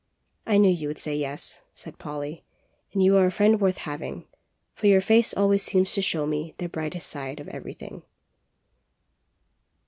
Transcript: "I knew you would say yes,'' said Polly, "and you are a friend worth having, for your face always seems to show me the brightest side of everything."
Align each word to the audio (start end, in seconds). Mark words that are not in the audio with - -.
"I 0.47 0.57
knew 0.57 0.71
you 0.73 0.87
would 0.87 0.97
say 0.97 1.15
yes,'' 1.15 1.61
said 1.75 1.99
Polly, 1.99 2.43
"and 2.91 3.03
you 3.03 3.17
are 3.17 3.27
a 3.27 3.31
friend 3.31 3.61
worth 3.61 3.77
having, 3.77 4.25
for 4.73 4.87
your 4.87 4.99
face 4.99 5.31
always 5.31 5.61
seems 5.61 5.93
to 5.93 6.01
show 6.01 6.25
me 6.25 6.55
the 6.57 6.67
brightest 6.67 7.07
side 7.07 7.39
of 7.39 7.47
everything." 7.49 8.01